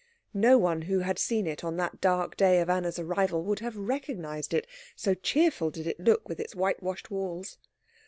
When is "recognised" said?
3.77-4.51